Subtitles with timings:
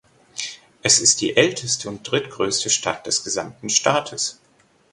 [0.81, 4.41] Es ist die älteste und drittgrößte Stadt des gesamten Staates.